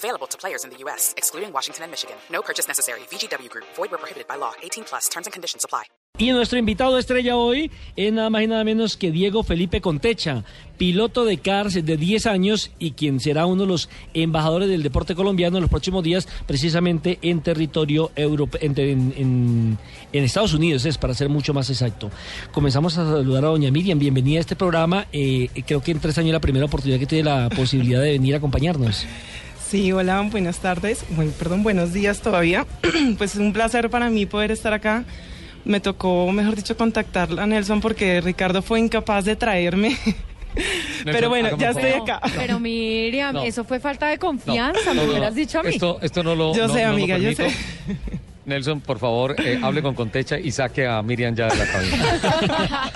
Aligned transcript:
Available 0.00 0.26
to 0.28 0.38
players 0.38 0.64
in 0.64 0.70
the 0.70 0.78
U.S., 0.84 1.12
excluding 1.18 1.52
Washington 1.52 1.84
and 1.84 1.90
Michigan. 1.90 2.16
No 2.32 2.40
purchase 2.40 2.66
necessary. 2.66 3.00
VGW 3.10 3.50
Group. 3.50 3.66
Void 3.76 3.90
where 3.90 3.98
prohibited 3.98 4.26
by 4.26 4.36
law. 4.36 4.52
18 4.62 4.84
plus. 4.84 5.08
Terms 5.10 5.26
and 5.26 5.32
conditions 5.34 5.62
apply. 5.62 5.84
Y 6.18 6.32
nuestro 6.32 6.58
invitado 6.58 6.98
estrella 6.98 7.36
hoy 7.36 7.70
es 7.96 8.12
nada 8.12 8.30
más 8.30 8.42
y 8.42 8.46
nada 8.46 8.64
menos 8.64 8.96
que 8.96 9.10
Diego 9.10 9.42
Felipe 9.42 9.80
Contecha, 9.80 10.44
piloto 10.76 11.24
de 11.24 11.38
cars 11.38 11.74
de 11.74 11.96
10 11.96 12.26
años 12.26 12.70
y 12.78 12.92
quien 12.92 13.20
será 13.20 13.46
uno 13.46 13.62
de 13.62 13.68
los 13.68 13.88
embajadores 14.12 14.68
del 14.68 14.82
deporte 14.82 15.14
colombiano 15.14 15.56
en 15.56 15.62
los 15.62 15.70
próximos 15.70 16.02
días, 16.02 16.28
precisamente 16.46 17.18
en 17.22 17.40
territorio 17.42 18.10
europeo, 18.16 18.60
en, 18.62 18.78
en, 18.78 19.78
en, 20.12 20.24
Estados 20.24 20.52
Unidos, 20.52 20.84
es 20.84 20.98
para 20.98 21.14
ser 21.14 21.28
mucho 21.28 21.54
más 21.54 21.70
exacto. 21.70 22.10
Comenzamos 22.52 22.98
a 22.98 23.06
saludar 23.06 23.44
a 23.44 23.48
doña 23.48 23.70
Miriam, 23.70 23.98
bienvenida 23.98 24.38
a 24.38 24.40
este 24.40 24.56
programa. 24.56 25.06
Eh, 25.12 25.48
creo 25.66 25.82
que 25.82 25.92
en 25.92 26.00
tres 26.00 26.18
años 26.18 26.32
la 26.32 26.40
primera 26.40 26.66
oportunidad 26.66 26.98
que 26.98 27.06
tiene 27.06 27.24
la 27.24 27.48
posibilidad 27.48 28.02
de 28.02 28.12
venir 28.12 28.34
a 28.34 28.38
acompañarnos. 28.38 29.06
Sí, 29.70 29.92
hola, 29.92 30.20
buenas 30.22 30.58
tardes. 30.58 31.04
Bueno, 31.10 31.30
perdón, 31.38 31.62
buenos 31.62 31.92
días 31.92 32.20
todavía. 32.20 32.66
pues 33.18 33.34
es 33.34 33.40
un 33.40 33.52
placer 33.52 33.88
para 33.88 34.10
mí 34.10 34.26
poder 34.26 34.50
estar 34.50 34.72
acá 34.72 35.04
me 35.64 35.78
tocó, 35.78 36.32
mejor 36.32 36.56
dicho, 36.56 36.76
contactar 36.76 37.38
a 37.38 37.46
Nelson 37.46 37.80
porque 37.80 38.20
Ricardo 38.20 38.62
fue 38.62 38.80
incapaz 38.80 39.24
de 39.24 39.36
traerme. 39.36 39.96
pero 41.04 41.28
bueno, 41.28 41.56
ya 41.56 41.70
estoy 41.70 41.92
acá. 41.92 42.20
Pero 42.34 42.58
Miriam, 42.60 43.36
eso 43.44 43.62
fue 43.62 43.78
falta 43.78 44.08
de 44.08 44.18
confianza, 44.18 44.92
me 44.92 45.06
hubieras 45.06 45.36
dicho 45.36 45.60
a 45.60 45.62
mí. 45.62 45.70
Esto, 45.70 45.98
esto 46.02 46.24
no 46.24 46.34
lo. 46.34 46.52
Yo 46.52 46.68
sé, 46.68 46.82
amiga, 46.82 47.16
yo 47.18 47.32
sé. 47.32 47.48
Nelson, 48.50 48.80
por 48.80 48.98
favor, 48.98 49.36
eh, 49.38 49.58
hable 49.62 49.80
con 49.80 49.94
Contecha 49.94 50.38
y 50.38 50.50
saque 50.50 50.86
a 50.86 51.02
Miriam 51.02 51.34
ya 51.34 51.48
de 51.48 51.56
la 51.56 51.66
cabina. 51.66 52.90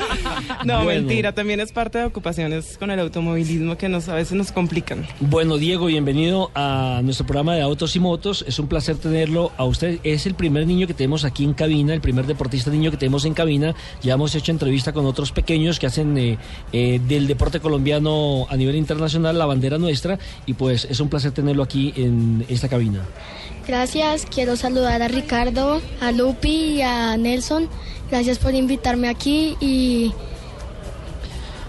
no, 0.65 0.85
mentira, 0.85 1.33
también 1.33 1.61
es 1.61 1.73
parte 1.73 1.99
de 1.99 2.05
ocupaciones 2.05 2.77
con 2.77 2.91
el 2.91 3.01
automovilismo 3.01 3.79
que 3.79 3.89
nos, 3.89 4.09
a 4.09 4.15
veces 4.15 4.33
nos 4.33 4.53
complican. 4.53 5.07
Bueno, 5.21 5.57
Diego, 5.57 5.87
bienvenido 5.87 6.51
a 6.55 7.01
nuestro 7.03 7.25
programa 7.27 7.55
de 7.55 7.63
Autos 7.63 7.97
y 7.97 8.01
Motos. 8.01 8.45
Es 8.47 8.59
un 8.59 8.67
placer 8.67 8.97
tenerlo 8.97 9.53
a 9.57 9.65
usted. 9.65 10.01
Es 10.05 10.27
el 10.27 10.35
primer 10.35 10.67
niño 10.67 10.87
que 10.87 10.95
tenemos 10.95 11.25
aquí 11.25 11.45
en 11.45 11.55
cabina, 11.55 11.95
el 11.95 12.01
primer 12.01 12.27
deportista 12.27 12.71
niño 12.71 12.91
que 12.91 12.97
tenemos 12.97 13.25
en 13.25 13.35
cabina. 13.35 13.75
Ya 14.03 14.15
hemos 14.15 14.35
hecho 14.35 14.53
entrevista 14.53 14.93
con 14.93 15.07
otros 15.07 15.33
pequeños 15.33 15.79
que 15.79 15.87
hacen 15.87 16.19
eh, 16.19 16.39
eh, 16.73 17.01
del 17.07 17.27
deporte 17.27 17.61
colombiano 17.61 18.47
a 18.51 18.57
nivel 18.57 18.77
internacional 18.77 19.39
la 19.39 19.47
bandera 19.47 19.79
nuestra 19.79 20.19
y 20.47 20.55
pues 20.55 20.85
es 20.91 21.01
un 21.01 21.09
placer 21.09 21.33
tenerlo 21.33 21.63
aquí 21.63 21.93
en 21.97 22.45
esta 22.49 22.69
cabina. 22.69 23.05
Gracias, 23.67 24.27
quiero 24.27 24.57
saludar 24.57 25.01
a 25.01 25.09
Ricardo, 25.09 25.44
a 26.01 26.13
Lupi 26.13 26.77
y 26.77 26.83
a 26.83 27.17
Nelson. 27.17 27.69
Gracias 28.11 28.39
por 28.39 28.55
invitarme 28.55 29.09
aquí 29.09 29.57
y... 29.61 30.13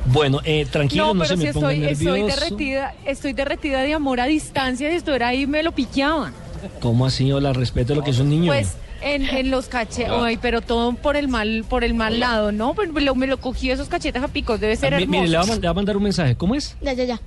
Bueno, 0.06 0.40
eh, 0.44 0.68
tranquilo, 0.70 1.14
no, 1.14 1.23
pero 1.23 1.36
si 1.36 1.48
estoy, 1.48 1.84
estoy 1.84 2.22
derretida, 2.23 2.94
estoy 3.06 3.34
derretida 3.34 3.81
de 3.81 3.94
amor 3.96 4.20
a 4.20 4.26
distancia, 4.26 4.90
si 4.92 4.96
esto 4.96 5.16
era 5.16 5.30
ahí 5.30 5.48
me 5.48 5.64
lo 5.64 5.72
piqueaban. 5.72 6.31
¿Cómo 6.80 7.08
así? 7.08 7.31
Hola, 7.31 7.53
respeto 7.53 7.96
lo 7.96 8.03
que 8.03 8.12
es 8.12 8.20
un 8.20 8.30
niño. 8.30 8.52
Pues 8.52 8.76
en, 9.02 9.23
en 9.23 9.50
los 9.50 9.68
cachetes, 9.68 10.12
ay, 10.12 10.38
pero 10.38 10.62
todo 10.62 10.94
por 10.94 11.16
el 11.16 11.28
mal, 11.28 11.66
por 11.68 11.84
el 11.84 11.96
mal 11.96 12.20
lado, 12.20 12.52
¿no? 12.52 12.76
Pues 12.76 12.92
me 12.92 13.28
lo 13.28 13.38
cogí 13.38 13.72
esos 13.72 13.88
cachetes 13.88 14.22
a 14.22 14.28
picos, 14.28 14.59
debe 14.59 14.76
ser 14.76 14.94
hermoso. 14.94 15.09
Mire, 15.09 15.28
le 15.28 15.38
va, 15.38 15.44
a, 15.70 15.73
mandar 15.73 15.98
un 15.98 16.03
mensaje, 16.03 16.36
¿cómo 16.36 16.56
es? 16.56 16.76
Ya, 16.81 16.94
ya, 16.94 17.03
ya. 17.03 17.20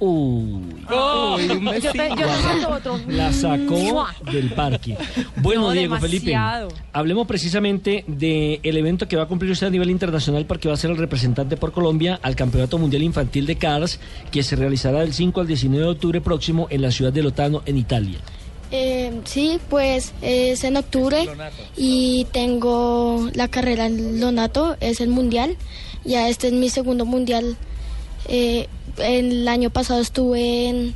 Uy, 0.00 0.86
la 3.08 3.32
sacó 3.32 4.06
del 4.32 4.50
parque. 4.54 4.96
Bueno, 5.36 5.70
Diego 5.70 5.98
Felipe, 5.98 6.34
hablemos 6.92 7.26
precisamente 7.26 8.04
del 8.06 8.76
evento 8.76 9.06
que 9.06 9.16
va 9.16 9.24
a 9.24 9.26
cumplir 9.26 9.52
usted 9.52 9.66
a 9.66 9.70
nivel 9.70 9.90
internacional 9.90 10.46
porque 10.46 10.68
va 10.68 10.74
a 10.74 10.76
ser 10.76 10.90
el 10.90 10.96
representante 10.96 11.56
por 11.56 11.72
Colombia 11.72 12.18
al 12.22 12.34
Campeonato 12.34 12.78
Mundial 12.78 13.02
Infantil 13.02 13.46
de 13.46 13.56
Cars 13.56 14.00
que 14.30 14.42
se 14.42 14.56
realizará 14.56 15.00
del 15.00 15.12
5 15.12 15.40
al 15.40 15.46
19 15.46 15.84
de 15.84 15.90
octubre 15.90 16.20
próximo 16.20 16.66
en 16.70 16.82
la 16.82 16.90
ciudad 16.90 17.12
de 17.12 17.22
Lotano, 17.22 17.62
en 17.66 17.76
Italia. 17.76 18.18
Eh, 18.70 19.20
sí, 19.24 19.58
pues 19.68 20.12
es 20.22 20.64
en 20.64 20.76
octubre 20.76 21.28
y 21.76 22.26
tengo 22.32 23.28
la 23.34 23.48
carrera 23.48 23.86
en 23.86 24.20
Lonato, 24.20 24.76
es 24.80 25.00
el 25.00 25.08
mundial. 25.08 25.56
Ya 26.04 26.28
este 26.28 26.48
es 26.48 26.52
mi 26.52 26.70
segundo 26.70 27.04
mundial. 27.04 27.56
Eh, 28.28 28.68
el 28.98 29.48
año 29.48 29.70
pasado 29.70 30.00
estuve 30.00 30.68
en, 30.68 30.94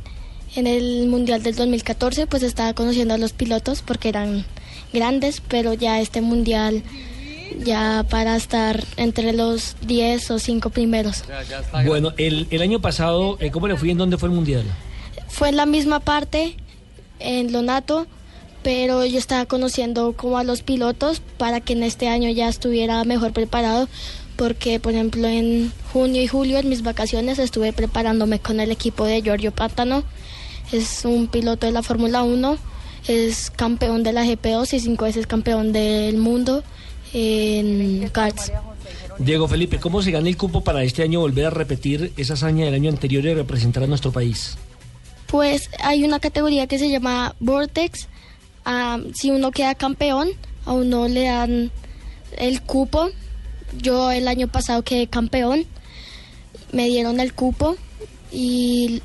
el 0.55 1.07
Mundial 1.07 1.43
del 1.43 1.55
2014, 1.55 2.27
pues 2.27 2.43
estaba 2.43 2.73
conociendo 2.73 3.13
a 3.13 3.17
los 3.17 3.33
pilotos 3.33 3.81
porque 3.81 4.09
eran 4.09 4.45
grandes, 4.93 5.41
pero 5.41 5.73
ya 5.73 5.99
este 5.99 6.21
Mundial 6.21 6.83
ya 7.63 8.05
para 8.09 8.35
estar 8.35 8.83
entre 8.97 9.33
los 9.33 9.75
10 9.85 10.31
o 10.31 10.39
5 10.39 10.69
primeros. 10.69 11.23
bueno, 11.85 12.13
el, 12.17 12.47
el, 12.49 12.61
año 12.61 12.81
pasado, 12.81 13.37
eh, 13.39 13.51
¿cómo 13.51 13.67
le 13.67 13.75
fui? 13.77 13.91
¿En 13.91 13.97
dónde 13.97 14.17
fue 14.17 14.29
el 14.29 14.35
Mundial? 14.35 14.63
Fue 15.27 15.49
en 15.49 15.57
la 15.57 15.65
misma 15.65 15.99
parte, 15.99 16.55
en 17.19 17.51
Lonato, 17.51 18.07
pero 18.63 19.05
yo 19.05 19.19
estaba 19.19 19.45
conociendo 19.45 20.13
como 20.13 20.37
a 20.37 20.43
los 20.43 20.63
pilotos 20.63 21.21
para 21.37 21.61
que 21.61 21.73
en 21.73 21.83
este 21.83 22.07
año 22.07 22.29
ya 22.29 22.49
estuviera 22.49 23.03
mejor 23.03 23.31
preparado 23.31 23.87
porque 24.35 24.79
por 24.79 24.93
ejemplo 24.93 25.27
en 25.27 25.71
junio 25.93 26.21
y 26.21 26.27
julio 26.27 26.57
en 26.59 26.69
mis 26.69 26.83
vacaciones 26.83 27.39
estuve 27.39 27.73
preparándome 27.73 28.39
con 28.39 28.59
el 28.59 28.71
equipo 28.71 29.05
de 29.05 29.21
Giorgio 29.21 29.51
Pátano, 29.51 30.03
es 30.71 31.05
un 31.05 31.27
piloto 31.27 31.65
de 31.65 31.71
la 31.71 31.83
Fórmula 31.83 32.23
1, 32.23 32.57
es 33.07 33.51
campeón 33.51 34.03
de 34.03 34.13
la 34.13 34.25
GP2 34.25 34.73
y 34.73 34.79
cinco 34.79 35.05
veces 35.05 35.27
campeón 35.27 35.71
del 35.71 36.17
mundo 36.17 36.63
en 37.13 38.09
karts. 38.09 38.51
Diego 39.17 39.47
Felipe, 39.47 39.79
¿cómo 39.79 40.01
se 40.01 40.11
gana 40.11 40.27
el 40.27 40.35
cupo 40.35 40.61
para 40.61 40.83
este 40.83 41.03
año 41.03 41.21
volver 41.21 41.45
a 41.45 41.49
repetir 41.49 42.11
esa 42.17 42.33
hazaña 42.33 42.65
del 42.65 42.73
año 42.73 42.89
anterior 42.89 43.23
y 43.25 43.33
representar 43.33 43.83
a 43.83 43.87
nuestro 43.87 44.11
país? 44.11 44.57
Pues 45.27 45.69
hay 45.79 46.03
una 46.03 46.19
categoría 46.19 46.67
que 46.67 46.77
se 46.77 46.89
llama 46.89 47.35
Vortex. 47.39 48.07
Ah, 48.65 48.99
si 49.13 49.31
uno 49.31 49.51
queda 49.51 49.75
campeón, 49.75 50.29
a 50.65 50.73
uno 50.73 51.07
le 51.07 51.25
dan 51.25 51.71
el 52.37 52.61
cupo 52.61 53.09
yo 53.73 54.11
el 54.11 54.27
año 54.27 54.47
pasado 54.47 54.83
quedé 54.83 55.07
campeón, 55.07 55.65
me 56.71 56.87
dieron 56.87 57.19
el 57.19 57.33
cupo 57.33 57.75
y, 58.31 59.01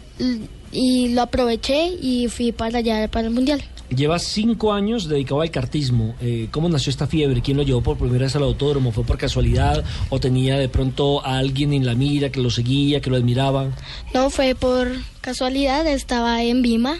y 0.72 1.08
lo 1.08 1.22
aproveché 1.22 1.88
y 2.00 2.28
fui 2.28 2.52
para 2.52 2.78
allá 2.78 3.08
para 3.08 3.28
el 3.28 3.34
mundial. 3.34 3.62
Lleva 3.94 4.20
cinco 4.20 4.72
años 4.72 5.08
dedicado 5.08 5.40
al 5.40 5.50
cartismo. 5.50 6.14
Eh, 6.20 6.46
¿Cómo 6.52 6.68
nació 6.68 6.90
esta 6.90 7.08
fiebre? 7.08 7.42
¿Quién 7.42 7.56
lo 7.56 7.64
llevó 7.64 7.82
por 7.82 7.96
primera 7.96 8.24
vez 8.24 8.36
al 8.36 8.44
autódromo? 8.44 8.92
¿Fue 8.92 9.02
por 9.02 9.18
casualidad 9.18 9.82
o 10.10 10.20
tenía 10.20 10.56
de 10.58 10.68
pronto 10.68 11.26
a 11.26 11.38
alguien 11.38 11.72
en 11.72 11.84
la 11.84 11.94
mira 11.94 12.30
que 12.30 12.40
lo 12.40 12.50
seguía, 12.50 13.00
que 13.00 13.10
lo 13.10 13.16
admiraba? 13.16 13.70
No, 14.14 14.30
fue 14.30 14.54
por 14.54 14.92
casualidad. 15.20 15.88
Estaba 15.88 16.44
en 16.44 16.62
Vima 16.62 16.98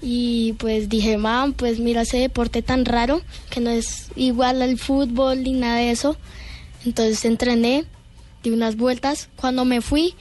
y 0.00 0.54
pues 0.54 0.88
dije, 0.88 1.18
mam, 1.18 1.52
pues 1.52 1.78
mira 1.78 2.02
ese 2.02 2.16
deporte 2.16 2.62
tan 2.62 2.86
raro 2.86 3.20
que 3.50 3.60
no 3.60 3.68
es 3.68 4.08
igual 4.16 4.62
al 4.62 4.78
fútbol 4.78 5.42
ni 5.42 5.52
nada 5.52 5.76
de 5.76 5.90
eso. 5.90 6.16
Entonces 6.84 7.24
entrené, 7.24 7.84
di 8.42 8.50
unas 8.50 8.76
vueltas. 8.76 9.28
Cuando 9.36 9.64
me 9.64 9.80
fui, 9.80 10.14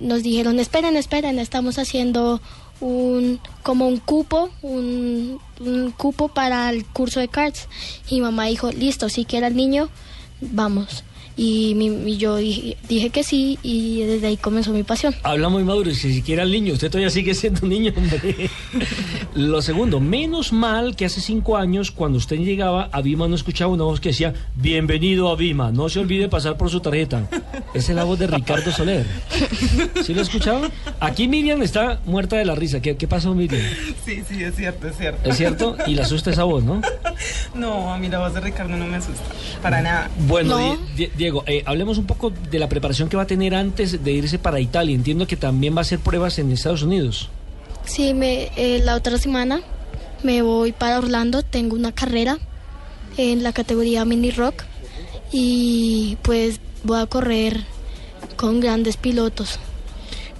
nos 0.00 0.22
dijeron, 0.22 0.58
esperen, 0.60 0.96
esperen, 0.96 1.38
estamos 1.38 1.78
haciendo 1.78 2.40
un 2.80 3.40
como 3.62 3.88
un 3.88 3.98
cupo, 3.98 4.50
un, 4.62 5.40
cupo 5.96 6.28
para 6.28 6.70
el 6.70 6.84
curso 6.84 7.20
de 7.20 7.28
cards. 7.28 7.68
Y 8.08 8.20
mamá 8.20 8.46
dijo, 8.46 8.70
listo, 8.70 9.08
si 9.08 9.24
quiere 9.24 9.48
el 9.48 9.56
niño, 9.56 9.88
vamos. 10.40 11.04
Y, 11.40 12.16
yo 12.16 12.34
dije, 12.34 13.10
que 13.10 13.22
sí 13.22 13.60
y 13.62 14.02
desde 14.02 14.26
ahí 14.26 14.36
comenzó 14.36 14.72
mi 14.72 14.82
pasión. 14.82 15.14
Habla 15.22 15.48
muy 15.48 15.62
maduro, 15.62 15.88
si 15.92 16.12
siquiera 16.12 16.42
el 16.42 16.50
niño, 16.50 16.72
usted 16.72 16.90
todavía 16.90 17.10
sigue 17.10 17.32
siendo 17.32 17.60
un 17.62 17.68
niño, 17.68 17.92
hombre. 17.96 18.50
Lo 19.36 19.62
segundo, 19.62 20.00
menos 20.00 20.52
mal 20.52 20.96
que 20.96 21.04
hace 21.04 21.20
cinco 21.20 21.56
años, 21.56 21.92
cuando 21.92 22.18
usted 22.18 22.38
llegaba 22.38 22.88
a 22.90 23.00
Vima, 23.02 23.28
no 23.28 23.36
escuchaba 23.36 23.72
una 23.72 23.84
voz 23.84 24.00
que 24.00 24.08
decía, 24.08 24.34
bienvenido 24.56 25.30
a 25.30 25.36
Vima, 25.36 25.70
no 25.70 25.88
se 25.88 26.00
olvide 26.00 26.28
pasar 26.28 26.56
por 26.56 26.70
su 26.70 26.80
tarjeta. 26.80 27.28
Esa 27.72 27.92
es 27.92 27.96
la 27.96 28.02
voz 28.02 28.18
de 28.18 28.26
Ricardo 28.26 28.72
Soler. 28.72 29.06
¿Sí 30.02 30.14
lo 30.14 30.22
escuchaba? 30.22 30.68
Aquí 30.98 31.28
Miriam 31.28 31.62
está 31.62 32.00
muerta 32.04 32.36
de 32.36 32.46
la 32.46 32.56
risa. 32.56 32.80
¿Qué, 32.80 32.96
qué 32.96 33.06
pasó, 33.06 33.32
Miriam? 33.36 33.62
Sí, 34.04 34.24
sí, 34.28 34.42
es 34.42 34.56
cierto, 34.56 34.88
es 34.88 34.96
cierto. 34.96 35.30
¿Es 35.30 35.36
cierto? 35.36 35.76
Y 35.86 35.94
le 35.94 36.02
asusta 36.02 36.30
esa 36.32 36.42
voz, 36.42 36.64
¿no? 36.64 36.82
No, 37.54 37.92
a 37.92 37.98
mí 37.98 38.08
la 38.08 38.20
voz 38.20 38.34
de 38.34 38.40
Ricardo 38.40 38.76
no 38.76 38.86
me 38.86 38.96
asusta, 38.96 39.24
para 39.62 39.82
nada. 39.82 40.08
Bueno, 40.28 40.78
Diego, 41.28 41.44
eh, 41.46 41.62
hablemos 41.66 41.98
un 41.98 42.06
poco 42.06 42.30
de 42.30 42.58
la 42.58 42.70
preparación 42.70 43.10
que 43.10 43.16
va 43.18 43.24
a 43.24 43.26
tener 43.26 43.54
antes 43.54 44.02
de 44.02 44.12
irse 44.12 44.38
para 44.38 44.60
Italia. 44.60 44.94
Entiendo 44.94 45.26
que 45.26 45.36
también 45.36 45.74
va 45.74 45.80
a 45.80 45.82
hacer 45.82 45.98
pruebas 45.98 46.38
en 46.38 46.50
Estados 46.50 46.82
Unidos. 46.82 47.28
Sí, 47.84 48.14
me, 48.14 48.50
eh, 48.56 48.80
la 48.82 48.94
otra 48.94 49.18
semana 49.18 49.60
me 50.22 50.40
voy 50.40 50.72
para 50.72 50.96
Orlando, 50.96 51.42
tengo 51.42 51.76
una 51.76 51.92
carrera 51.92 52.38
en 53.18 53.42
la 53.42 53.52
categoría 53.52 54.06
mini 54.06 54.30
rock 54.30 54.64
y 55.30 56.16
pues 56.22 56.60
voy 56.82 56.98
a 56.98 57.04
correr 57.04 57.60
con 58.36 58.60
grandes 58.60 58.96
pilotos. 58.96 59.58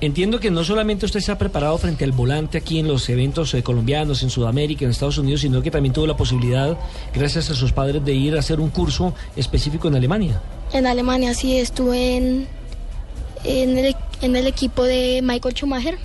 Entiendo 0.01 0.41
que 0.41 0.51
no 0.51 0.65
solamente 0.65 1.05
usted 1.05 1.21
se 1.21 1.33
ha 1.33 1.37
preparado 1.37 1.77
frente 1.77 2.05
al 2.05 2.13
volante 2.13 2.57
aquí 2.57 2.79
en 2.79 2.89
los 2.89 3.07
eventos 3.11 3.53
eh, 3.53 3.63
colombianos, 3.63 4.23
en 4.23 4.31
Sudamérica, 4.31 4.87
en 4.87 4.93
Estados 4.93 5.19
Unidos, 5.19 5.43
sino 5.43 5.61
que 5.61 5.71
también 5.71 5.93
tuvo 5.93 6.07
la 6.07 6.17
posibilidad, 6.17 6.79
gracias 7.13 7.51
a 7.51 7.55
sus 7.55 7.73
padres, 7.73 8.03
de 8.03 8.15
ir 8.15 8.37
a 8.37 8.39
hacer 8.39 8.59
un 8.59 8.71
curso 8.71 9.13
específico 9.37 9.89
en 9.89 9.97
Alemania. 9.97 10.41
En 10.73 10.87
Alemania 10.87 11.35
sí 11.35 11.57
estuve 11.59 12.17
en, 12.17 12.47
en, 13.45 13.79
el, 13.79 13.97
en 14.23 14.37
el 14.37 14.47
equipo 14.47 14.85
de 14.85 15.21
Michael 15.23 15.55
Schumacher. 15.55 15.99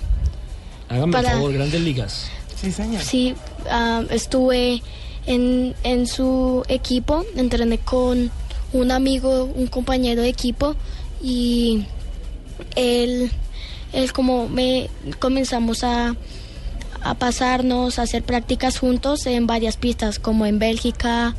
Hágame 0.88 1.12
Para- 1.12 1.30
por 1.30 1.38
favor, 1.38 1.52
grandes 1.52 1.80
ligas. 1.80 2.26
Sí, 2.60 2.72
señor. 2.72 3.02
Sí, 3.02 3.34
ah, 3.70 4.02
estuve 4.10 4.82
en, 5.26 5.74
en 5.82 6.06
su 6.06 6.62
equipo, 6.68 7.24
entrené 7.36 7.78
con 7.78 8.30
un 8.72 8.90
amigo, 8.90 9.44
un 9.44 9.66
compañero 9.66 10.22
de 10.22 10.28
equipo 10.28 10.74
y 11.22 11.84
él, 12.76 13.30
él 13.92 14.12
como 14.12 14.48
me 14.48 14.88
comenzamos 15.18 15.84
a, 15.84 16.16
a 17.02 17.14
pasarnos, 17.14 17.98
a 17.98 18.02
hacer 18.02 18.22
prácticas 18.22 18.78
juntos 18.78 19.26
en 19.26 19.46
varias 19.46 19.76
pistas, 19.76 20.18
como 20.18 20.46
en 20.46 20.58
Bélgica, 20.58 21.34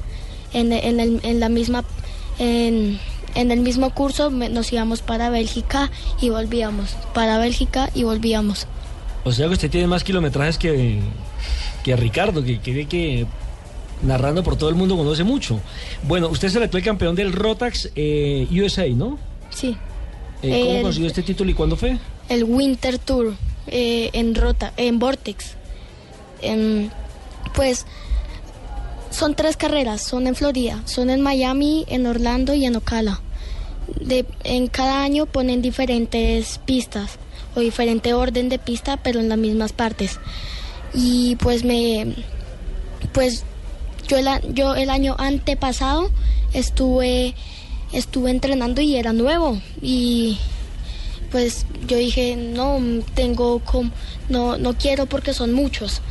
en, 0.53 0.71
en, 0.73 0.99
el, 0.99 1.19
en 1.23 1.39
la 1.39 1.49
misma, 1.49 1.83
en, 2.39 2.99
en 3.35 3.51
el 3.51 3.59
mismo 3.59 3.91
curso 3.93 4.29
nos 4.29 4.71
íbamos 4.73 5.01
para 5.01 5.29
Bélgica 5.29 5.91
y 6.21 6.29
volvíamos, 6.29 6.95
para 7.13 7.37
Bélgica 7.37 7.89
y 7.93 8.03
volvíamos. 8.03 8.67
O 9.23 9.31
sea 9.31 9.47
que 9.47 9.53
usted 9.53 9.69
tiene 9.69 9.87
más 9.87 10.03
kilometrajes 10.03 10.57
que, 10.57 10.99
que 11.83 11.95
Ricardo, 11.95 12.43
que 12.43 12.59
cree 12.59 12.85
que 12.87 13.25
narrando 14.01 14.43
por 14.43 14.55
todo 14.57 14.69
el 14.69 14.75
mundo 14.75 14.97
conoce 14.97 15.23
mucho. 15.23 15.59
Bueno, 16.03 16.27
usted 16.29 16.47
es 16.49 16.55
el 16.55 16.63
actual 16.63 16.83
campeón 16.83 17.15
del 17.15 17.31
Rotax 17.33 17.89
eh, 17.95 18.47
USA, 18.51 18.87
¿no? 18.89 19.17
Sí. 19.49 19.75
Eh, 20.41 20.59
¿Cómo 20.63 20.75
El- 20.77 20.81
consiguió 20.83 21.07
este 21.07 21.23
título 21.23 21.49
y 21.51 21.53
cuándo 21.53 21.75
fue? 21.75 21.97
el 22.27 22.43
Winter 22.43 22.97
Tour 22.99 23.35
eh, 23.67 24.09
en 24.13 24.33
Rota, 24.35 24.73
en 24.77 24.97
Vortex. 24.99 25.53
Em, 26.41 26.89
pues 27.55 27.85
son 29.09 29.33
tres 29.35 29.55
carreras, 29.57 30.01
son 30.01 30.27
en 30.27 30.35
Florida, 30.35 30.81
son 30.85 31.09
en 31.09 31.21
Miami, 31.21 31.85
en 31.87 32.05
Orlando 32.05 32.53
y 32.53 32.65
en 32.65 32.75
Ocala. 32.75 33.21
En 34.43 34.67
cada 34.67 35.03
año 35.03 35.25
ponen 35.25 35.61
diferentes 35.61 36.59
pistas 36.65 37.11
o 37.55 37.59
diferente 37.59 38.13
orden 38.13 38.49
de 38.49 38.59
pista, 38.59 38.97
pero 38.97 39.19
en 39.19 39.29
las 39.29 39.37
mismas 39.37 39.73
partes. 39.73 40.19
Y 40.93 41.35
pues 41.37 41.63
me, 41.63 42.15
pues 43.13 43.43
yo 44.07 44.17
el, 44.17 44.27
yo 44.53 44.75
el 44.75 44.89
año 44.89 45.15
antepasado 45.17 46.09
estuve, 46.53 47.33
estuve 47.91 48.31
entrenando 48.31 48.81
y 48.81 48.95
era 48.95 49.13
nuevo 49.13 49.59
y 49.81 50.37
pues 51.31 51.65
yo 51.87 51.97
dije 51.97 52.35
no 52.37 52.79
tengo 53.13 53.59
com- 53.59 53.91
no 54.29 54.57
no 54.57 54.73
quiero 54.77 55.05
porque 55.07 55.33
son 55.33 55.51
muchos 55.53 56.01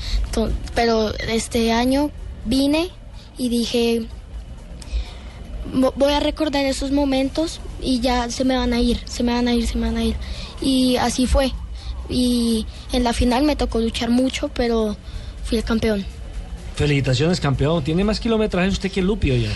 pero 0.75 1.15
este 1.29 1.73
año 1.73 2.11
vine 2.45 2.91
y 3.39 3.49
dije 3.49 4.01
"Vo- 4.01 4.07
voy 5.97 6.13
a 6.13 6.21
recordar 6.21 6.65
esos 6.65 6.91
momentos 6.93 7.61
y 7.83 8.01
ya 8.01 8.31
se 8.31 8.45
me 8.45 8.57
van 8.57 8.73
a 8.73 8.81
ir 8.81 9.01
se 9.07 9.23
me 9.23 9.33
van 9.33 9.49
a 9.49 9.55
ir 9.55 9.67
se 9.67 9.77
me 9.79 9.87
van 9.87 9.97
a 9.97 10.05
ir 10.05 10.15
y 10.63 10.97
así 10.97 11.27
fue 11.27 11.53
y 12.09 12.67
en 12.93 13.03
la 13.05 13.13
final 13.13 13.43
me 13.45 13.57
tocó 13.57 13.79
luchar 13.81 14.11
mucho 14.11 14.49
pero 14.49 14.97
fui 15.45 15.59
el 15.59 15.65
campeón 15.65 16.05
Felicitaciones, 16.77 17.39
campeón. 17.39 17.85
Tiene 17.85 18.03
más 18.03 18.19
kilometrajes 18.19 18.73
usted 18.73 18.91
que 18.91 19.01
Lupi, 19.01 19.31
oye. 19.31 19.49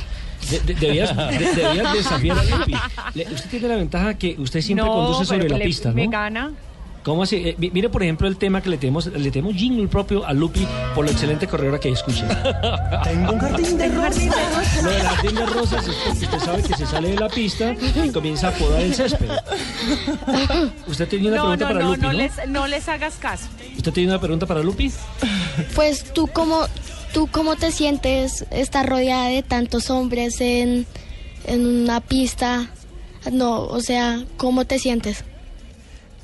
De- 0.51 0.61
de- 0.61 0.75
debías, 0.75 1.17
de- 1.17 1.53
debías 1.53 1.93
desafiar 1.93 2.39
a 2.39 2.45
Lupi. 2.45 2.73
Le- 3.15 3.25
usted 3.35 3.51
tiene 3.51 3.67
la 3.67 3.75
ventaja 3.75 4.15
que 4.17 4.37
usted 4.39 4.61
siempre 4.61 4.87
No, 4.87 4.93
conduce 4.93 5.25
sobre 5.25 5.49
la 5.49 5.59
le- 5.59 5.65
pista, 5.65 5.91
Me 5.91 6.05
¿no? 6.05 6.13
gana. 6.13 6.53
¿Cómo 7.05 7.23
así? 7.23 7.37
Eh, 7.37 7.55
mi- 7.59 7.71
mire, 7.71 7.89
por 7.89 8.03
ejemplo, 8.03 8.29
el 8.29 8.37
tema 8.37 8.61
que 8.61 8.69
le 8.69 8.77
tenemos, 8.77 9.07
le 9.07 9.31
tenemos 9.31 9.55
jingle 9.57 9.89
propio 9.89 10.27
a 10.27 10.33
Lupi 10.35 10.67
por 10.95 11.05
la 11.07 11.13
excelente 11.13 11.47
corredora 11.47 11.79
que 11.81 11.91
escuche. 11.91 12.25
Tengo 13.05 13.33
un 13.33 13.39
jardín 13.39 13.79
de 13.79 13.89
rosas. 13.89 14.83
Lo 14.83 14.91
de 14.91 14.99
las 15.03 15.15
jardín 15.15 15.35
de 15.37 15.47
rosas 15.47 15.89
es 15.89 15.95
porque 15.95 16.25
usted 16.25 16.39
sabe 16.41 16.63
que 16.63 16.75
se 16.75 16.87
sale 16.87 17.09
de 17.11 17.17
la 17.17 17.29
pista 17.29 17.75
y 18.05 18.11
comienza 18.11 18.49
a 18.49 18.51
podar 18.53 18.83
el 18.83 18.95
césped. 18.95 19.29
Usted 20.87 21.09
tiene 21.09 21.29
una 21.29 21.37
No, 21.37 21.43
pregunta 21.45 21.65
no, 21.65 21.73
para 21.73 21.85
no, 21.85 21.91
Lupi, 21.91 22.01
no, 22.03 22.13
¿no? 22.13 22.19
les, 22.19 22.33
no 22.49 22.67
les 22.67 22.89
hagas 22.89 23.15
caso. 23.17 23.47
¿Usted 23.77 23.93
tiene 23.93 24.11
una 24.11 24.21
pregunta 24.21 24.47
para 24.47 24.63
Lupi? 24.63 24.91
Pues 25.75 26.13
tú 26.13 26.27
cómo, 26.27 26.67
tú 27.15 27.29
cómo 27.31 27.57
te 27.57 27.73
sientes 27.73 28.45
estar 28.51 28.87
rodeada 28.89 29.29
de 29.29 29.43
tantos 29.43 29.91
hombres 29.91 30.41
en, 30.41 30.87
en 31.47 31.67
una 31.67 32.01
pista. 32.01 32.71
No, 33.33 33.63
o 33.63 33.81
sea, 33.81 34.25
¿cómo 34.37 34.65
te 34.65 34.79
sientes? 34.79 35.25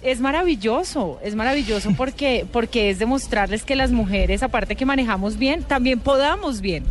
Es 0.04 0.20
maravilloso, 0.20 1.18
es 1.24 1.34
maravilloso 1.34 1.92
porque, 1.96 2.46
porque 2.52 2.90
es 2.90 2.98
demostrarles 2.98 3.64
que 3.64 3.74
las 3.74 3.90
mujeres, 3.90 4.42
aparte 4.42 4.76
que 4.76 4.86
manejamos 4.86 5.38
bien, 5.38 5.62
también 5.62 5.98
podamos 5.98 6.60
bien. 6.60 6.84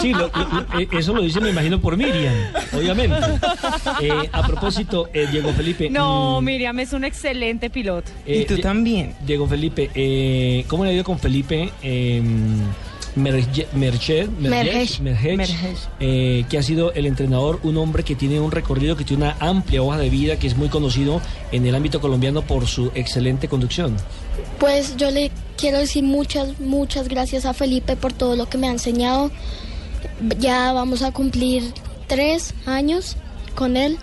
Sí, 0.00 0.12
lo- 0.14 0.28
lo- 0.34 0.48
lo- 0.70 0.80
eh, 0.80 0.88
eso 0.92 1.12
lo 1.12 1.20
dice, 1.20 1.38
me 1.38 1.50
imagino, 1.50 1.78
por 1.78 1.98
Miriam, 1.98 2.32
obviamente. 2.72 3.16
Eh, 4.00 4.10
a 4.32 4.46
propósito, 4.46 5.08
eh, 5.12 5.26
Diego 5.30 5.52
Felipe. 5.52 5.88
No, 5.90 6.40
mm, 6.40 6.44
Miriam 6.44 6.78
es 6.80 6.92
un 6.94 7.04
excelente 7.04 7.68
piloto. 7.70 8.10
eh, 8.26 8.40
y 8.40 8.44
tú 8.46 8.58
también. 8.58 9.14
Diego 9.26 9.46
Felipe, 9.46 9.90
eh, 9.94 10.64
¿cómo 10.68 10.84
le 10.84 10.90
ha 10.90 10.92
ido 10.94 11.04
con 11.04 11.18
Felipe? 11.18 11.70
Eh, 14.36 15.36
Merge- 15.36 15.46
eh, 16.00 16.44
que 16.48 16.58
ha 16.58 16.62
sido 16.62 16.92
el 16.94 17.06
entrenador, 17.06 17.60
un 17.62 17.76
hombre 17.76 18.02
que 18.02 18.14
tiene 18.14 18.40
un 18.40 18.50
recorrido, 18.50 18.96
que 18.96 19.04
tiene 19.04 19.24
una 19.24 19.36
amplia 19.40 19.82
hoja 19.82 19.98
de 19.98 20.10
vida, 20.10 20.38
que 20.38 20.46
es 20.46 20.56
muy 20.56 20.68
conocido 20.68 21.20
en 21.52 21.64
el 21.66 21.74
ámbito 21.74 22.00
colombiano 22.00 22.42
por 22.42 22.66
su 22.66 22.90
excelente 22.94 23.46
conducción. 23.48 23.96
Pues 24.58 24.96
yo 24.96 25.10
le 25.10 25.30
quiero 25.56 25.78
decir 25.78 26.02
muchas, 26.04 26.58
muchas 26.60 27.08
gracias 27.08 27.44
a 27.44 27.54
Felipe 27.54 27.96
por 27.96 28.12
todo 28.12 28.34
lo 28.36 28.48
que 28.48 28.58
me 28.58 28.66
ha 28.68 28.72
enseñado. 28.72 29.30
Ya 30.38 30.72
vamos 30.72 31.02
a 31.02 31.12
cumplir 31.12 31.72
tres 32.06 32.54
años 32.66 33.16
con 33.54 33.76
él 33.76 33.98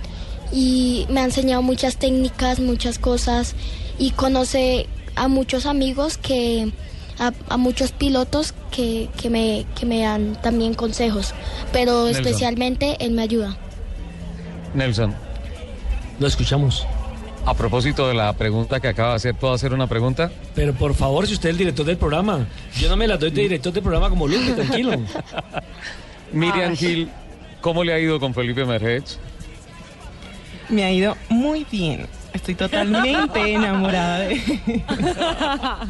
y 0.53 1.05
me 1.09 1.19
ha 1.21 1.23
enseñado 1.25 1.61
muchas 1.61 1.97
técnicas, 1.97 2.59
muchas 2.59 2.97
cosas 2.99 3.55
y 3.99 4.11
conoce 4.11 4.87
a 5.15 5.27
muchos 5.27 5.65
amigos 5.65 6.17
que 6.17 6.71
a, 7.19 7.31
a 7.49 7.57
muchos 7.57 7.91
pilotos 7.91 8.53
que, 8.71 9.09
que 9.21 9.29
me, 9.29 9.65
que 9.79 9.85
me 9.85 10.01
dan 10.01 10.35
también 10.41 10.73
consejos, 10.73 11.33
pero 11.71 12.05
Nelson. 12.05 12.25
especialmente 12.25 12.97
él 12.99 13.11
me 13.11 13.21
ayuda. 13.23 13.55
Nelson, 14.73 15.13
Lo 16.19 16.27
escuchamos. 16.27 16.85
a 17.45 17.53
propósito 17.53 18.07
de 18.07 18.13
la 18.13 18.33
pregunta 18.33 18.79
que 18.79 18.87
acaba 18.87 19.09
de 19.11 19.15
hacer, 19.17 19.35
¿puedo 19.35 19.53
hacer 19.53 19.73
una 19.73 19.87
pregunta? 19.87 20.31
Pero 20.55 20.73
por 20.73 20.93
favor, 20.95 21.27
si 21.27 21.33
usted 21.33 21.49
es 21.49 21.53
el 21.53 21.57
director 21.57 21.85
del 21.85 21.97
programa, 21.97 22.47
yo 22.79 22.87
no 22.89 22.95
me 22.95 23.07
la 23.07 23.17
doy 23.17 23.31
de 23.31 23.41
director 23.41 23.73
del 23.73 23.83
programa 23.83 24.09
como 24.09 24.27
Lupe, 24.27 24.51
tranquilo. 24.53 24.91
Miriam 26.31 26.75
Gil, 26.75 27.09
¿cómo 27.59 27.83
le 27.83 27.93
ha 27.93 27.99
ido 27.99 28.19
con 28.19 28.33
Felipe 28.33 28.63
Mergech? 28.65 29.17
Me 30.69 30.83
ha 30.85 30.91
ido 30.91 31.17
muy 31.29 31.65
bien. 31.69 32.07
Estoy 32.33 32.55
totalmente 32.55 33.53
enamorada 33.53 34.19
de 34.19 34.41
Ah, 34.87 35.87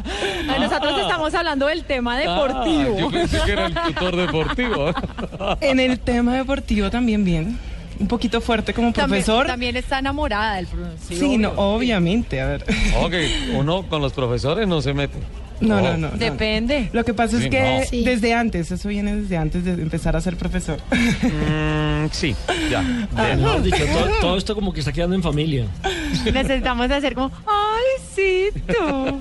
Nosotros 0.60 1.00
estamos 1.02 1.34
hablando 1.36 1.68
del 1.68 1.84
tema 1.84 2.18
deportivo. 2.18 2.96
Ah, 2.98 3.00
yo 3.00 3.12
pensé 3.12 3.40
que 3.46 3.52
era 3.52 3.68
el 3.68 3.74
tutor 3.74 4.16
deportivo. 4.16 4.92
En 5.62 5.80
el 5.80 6.00
tema 6.00 6.36
deportivo 6.36 6.90
también 6.90 7.24
bien. 7.24 7.58
Un 8.00 8.08
poquito 8.08 8.42
fuerte 8.42 8.74
como 8.74 8.92
profesor. 8.92 9.46
También, 9.46 9.76
está 9.76 10.00
enamorada 10.00 10.56
del 10.56 10.66
pro- 10.66 10.88
sí, 11.08 11.38
no, 11.38 11.52
obviamente, 11.52 12.42
a 12.42 12.48
ver. 12.48 12.66
Ok, 13.00 13.14
uno 13.56 13.84
con 13.88 14.02
los 14.02 14.12
profesores 14.14 14.68
no 14.68 14.82
se 14.82 14.94
mete. 14.94 15.20
No, 15.60 15.78
Oh. 15.78 15.82
no, 15.82 15.92
no. 15.98 16.10
no. 16.10 16.18
Depende. 16.18 16.90
Lo 16.92 17.06
que 17.06 17.14
pasa 17.14 17.38
Sí, 17.38 17.44
es 17.44 17.50
que 17.52 17.62
no. 17.62 17.86
Sí. 17.88 18.04
desde 18.04 18.34
antes, 18.34 18.72
eso 18.72 18.90
viene 18.90 19.16
desde 19.16 19.38
antes 19.38 19.64
de 19.64 19.74
empezar 19.74 20.16
a 20.16 20.22
ser 20.22 20.36
profesor. 20.36 20.80
Mm, 20.90 22.08
sí, 22.12 22.36
ya. 22.72 22.82
Dicho, 23.62 23.86
todo, 23.86 24.10
todo 24.20 24.38
esto 24.38 24.56
como 24.56 24.74
que 24.74 24.80
está 24.80 24.92
quedando 24.92 25.16
en 25.16 25.22
familia. 25.22 25.66
Necesitamos 26.34 26.90
hacer 26.92 27.14
como, 27.16 27.32
ay, 27.46 28.04
sí, 28.16 28.50
tú. 28.68 29.20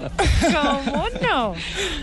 ¿Cómo 0.53 1.05
no? 1.23 1.55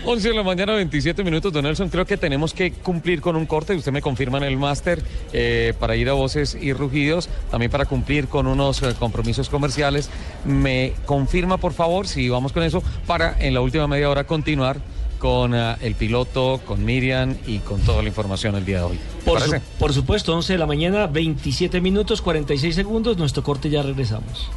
11 0.04 0.28
de 0.28 0.34
la 0.34 0.42
mañana, 0.42 0.72
27 0.74 1.22
minutos, 1.24 1.52
don 1.52 1.64
Nelson. 1.64 1.88
Creo 1.88 2.06
que 2.06 2.16
tenemos 2.16 2.52
que 2.54 2.72
cumplir 2.72 3.20
con 3.20 3.36
un 3.36 3.46
corte. 3.46 3.74
Usted 3.74 3.92
me 3.92 4.02
confirma 4.02 4.38
en 4.38 4.44
el 4.44 4.56
máster 4.56 5.02
eh, 5.32 5.74
para 5.78 5.96
ir 5.96 6.08
a 6.08 6.12
voces 6.14 6.56
y 6.60 6.72
rugidos, 6.72 7.28
también 7.50 7.70
para 7.70 7.84
cumplir 7.86 8.28
con 8.28 8.46
unos 8.46 8.82
eh, 8.82 8.94
compromisos 8.98 9.48
comerciales. 9.48 10.10
Me 10.44 10.92
confirma, 11.06 11.58
por 11.58 11.72
favor, 11.72 12.06
si 12.06 12.28
vamos 12.28 12.52
con 12.52 12.62
eso, 12.62 12.82
para 13.06 13.36
en 13.40 13.54
la 13.54 13.60
última 13.60 13.86
media 13.86 14.08
hora 14.10 14.24
continuar 14.24 14.78
con 15.18 15.52
eh, 15.54 15.74
el 15.80 15.94
piloto, 15.96 16.60
con 16.64 16.84
Miriam 16.84 17.36
y 17.46 17.58
con 17.58 17.80
toda 17.80 18.02
la 18.02 18.08
información 18.08 18.54
el 18.54 18.64
día 18.64 18.78
de 18.78 18.82
hoy. 18.84 18.98
¿Te 19.24 19.24
Por, 19.30 19.40
su- 19.40 19.60
por 19.78 19.92
supuesto, 19.92 20.34
11 20.34 20.52
de 20.52 20.58
la 20.60 20.66
mañana, 20.66 21.06
27 21.08 21.80
minutos, 21.80 22.22
46 22.22 22.74
segundos, 22.74 23.16
nuestro 23.18 23.42
corte 23.42 23.68
ya 23.68 23.82
regresamos. 23.82 24.48